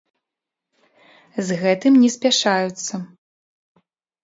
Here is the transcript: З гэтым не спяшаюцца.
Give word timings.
З 1.51 1.59
гэтым 1.65 1.93
не 2.05 2.09
спяшаюцца. 2.15 2.93